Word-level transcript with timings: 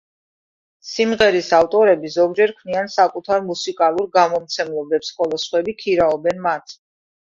სიმღერის 0.91 1.49
ავტორები 1.57 2.11
ზოგჯერ 2.15 2.55
ქმნიან 2.63 2.91
საკუთარ 2.97 3.47
მუსიკალურ 3.53 4.11
გამომცემლობებს, 4.21 5.17
ხოლო 5.23 5.45
სხვები 5.49 5.81
ქირაობენ 5.87 6.47
მათ. 6.53 6.81